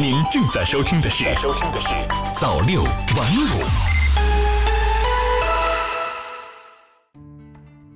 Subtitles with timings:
[0.00, 1.88] 您正在收听的是《收听的是
[2.34, 2.90] 早六晚
[3.36, 3.44] 五》。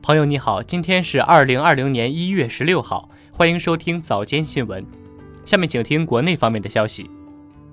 [0.03, 4.87] 朋友你好，今天是二零二零年一月十六号，欢迎收听早间新闻。
[5.46, 7.09] 下面请听国内方面的消息。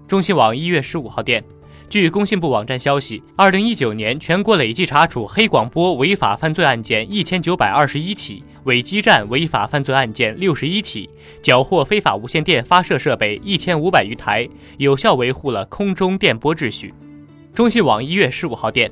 [0.07, 1.43] 中新网一月十五号电。
[1.91, 11.09] 据工信部网站消息，二零一九年全国累计查处黑广播违法犯罪案件一千九百二十一起，伪基站违法犯罪案件六十一起，
[11.43, 14.47] 缴获非法无线电发射设备一千五百余台，
[14.77, 16.93] 有效维护了空中电波秩序。
[17.53, 18.89] 中新网一月十五号电，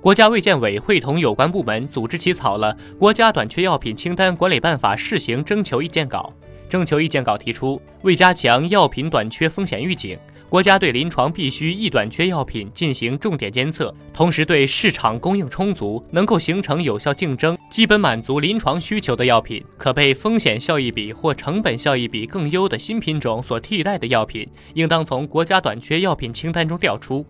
[0.00, 6.32] 国家卫健委会同有关部门组织起草了《国家短缺药品清单管理办法（试行）》征求意见稿。
[6.68, 10.18] 征求意见稿提出，为加强药品短缺风险预警。
[10.48, 27.26] 国家对临床必需易短缺药品进行重点监测，同时对市场供应充足、能够形成有效竞争、基本满足临床需求的药品，可被风险效益比或成本效益比更优的新品种所替代的药品，应当从国家短缺药品清单中调出。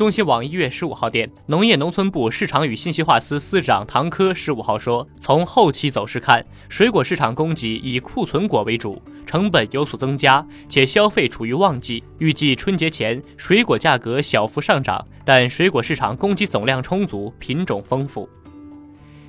[0.00, 18.26] 中新网一月十五号电，农业农村部市场与信息化司司长唐科十五号说，从后期走势看，水果市场供给以库存果为主，成本有所增加，且消费处于旺季，预计春节前水果价格小幅上涨，但水果市场供给总量充足，品种丰富。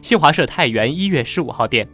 [0.02, 1.86] 新华社太原一月十五号电。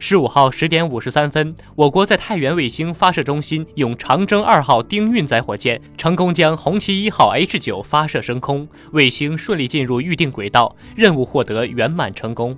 [0.00, 12.56] 十五号十点五十三分，我国在太原卫星发射中心用长征二号丁运载火箭成功将红旗一号 H 九发射升空，卫星顺利进入预定轨道，任务获得圆满成功。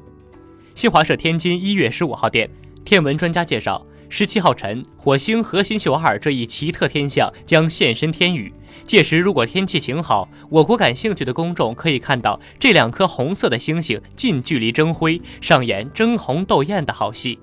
[0.75, 2.49] 新华社天津一月十五号电，
[2.85, 8.53] 天文专家介绍，十七号晨，火星核心秀二这一奇特天象将现身天宇，
[8.87, 17.39] 届时如果天气晴好，我国感兴趣的公众可以看到这两颗红色的星星近距离争辉，上演争红斗艳的好戏。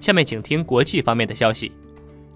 [0.00, 1.70] 下面请听国际方面的消息。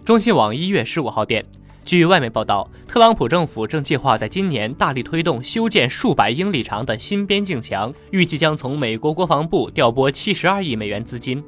[0.04, 1.44] 中新网一月十五号电，
[1.84, 11.42] 据外媒报道，特朗普政府正计划在今年大力推动修建数百英里长的新边境墙，预计将从美国国防部调拨七十二亿美元资金。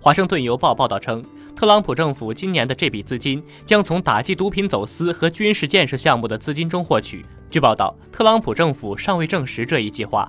[0.00, 1.22] 华盛顿邮报报道称，
[1.60, 7.22] 特朗普政府今年的这笔资金将从打击毒品走私和军事建设项目的资金中获取。
[7.50, 10.26] 据报道，特朗普政府尚未证实这一计划。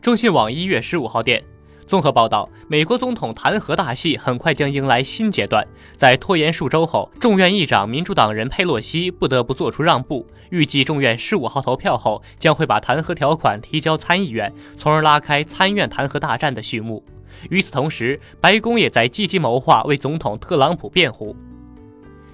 [0.00, 1.40] 中新网一月十五号电。
[1.86, 5.64] 综合报道，美国总统弹劾大戏很快将迎来新阶段。
[5.96, 17.04] 在拖延数周后，众院议长民主党人佩洛西不得不做出让步，预计众院十五号投票后将会把弹劾条款提交参议院，从而拉开参院弹劾大战的序幕。
[17.50, 21.36] 与此同时，白宫也在积极谋划为总统特朗普辩护。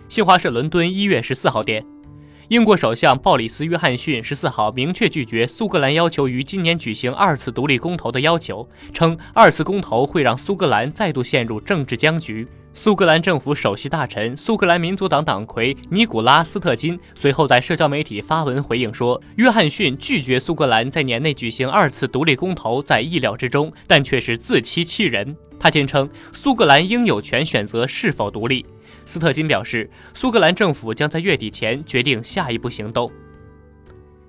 [0.08, 1.84] 新华社伦敦一月十四号电。
[2.48, 12.48] 英国首相鲍里斯·约翰逊十四号明确拒绝苏格兰要求于今年举行二次独立公投的要求，称二次公投会让苏格兰再度陷入政治僵局。
[12.80, 28.64] 苏格兰政府首席大臣、苏格兰民族党党魁尼古拉斯特金随后在社交媒体发文回应说：“约翰逊拒绝苏格兰在年内举行二次独立公投在意料之中，但却是自欺欺人。”他坚称苏格兰应有权选择是否独立。
[29.04, 33.10] 斯特金表示，苏格兰政府将在月底前决定下一步行动。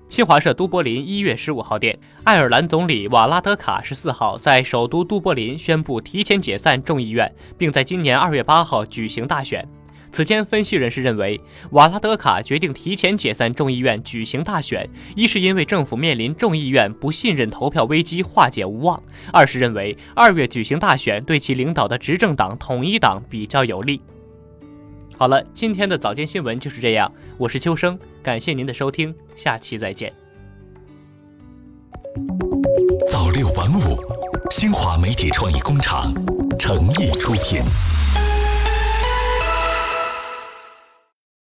[0.10, 9.64] 新华社都柏林一月十五号电，爱尔兰总理瓦拉德卡十四号在首都都柏林宣布提前解散众议院，并在今年二月八号举行大选。
[10.12, 11.40] 此前，分析人士认为，
[11.74, 19.00] 瓦拉德卡决定提前解散众议院举行大选，一是因为政府面临众议院不信任投票危机化解无望，
[19.32, 24.02] 二是认为二月举行大选对其领导的执政党统一党比较有利。
[25.20, 27.12] 好了，今天的早间新闻就是这样。
[27.38, 30.14] 我是秋生，感谢您的收听，下期再见。
[33.12, 34.02] 早六晚五，
[34.50, 36.14] 新华媒体创意工厂
[36.58, 37.62] 诚意出品。